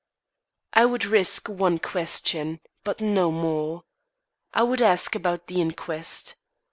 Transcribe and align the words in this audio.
I 0.73 0.85
would 0.87 1.05
risk 1.05 1.47
one 1.47 1.77
question, 1.77 2.59
but 2.83 3.01
no 3.01 3.29
more. 3.29 3.83
I 4.51 4.63
would 4.63 4.81
ask 4.81 5.13
about 5.13 5.45
the 5.45 5.61
inquest. 5.61 6.33